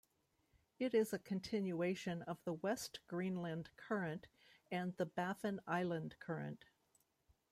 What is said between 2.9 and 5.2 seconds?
Greenland Current and the